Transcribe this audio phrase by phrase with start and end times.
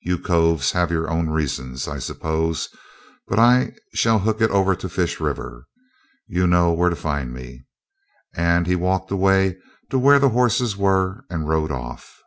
[0.00, 2.70] You coves have your own reasons, I suppose,
[3.28, 5.68] but I shall hook it over to the Fish River.
[6.26, 7.68] You know where to find me.'
[8.34, 9.58] And he walked away
[9.90, 12.18] to where the horses were and rode off.